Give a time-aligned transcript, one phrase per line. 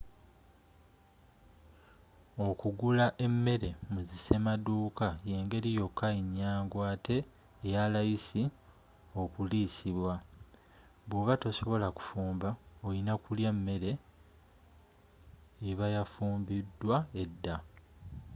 [2.47, 7.17] okugula emmere mu zi semaduuka yengeri yokka enyangu ate
[7.65, 8.43] eyalayisi
[9.21, 10.13] okuliisibwa
[11.11, 12.49] woba tosobola kufumba
[12.87, 13.91] orina kulya mmere
[15.69, 17.55] ebayafumbidwa edda